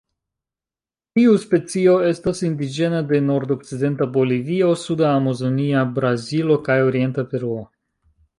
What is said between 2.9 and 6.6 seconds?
de nordokcidenta Bolivio, suda Amazonia Brazilo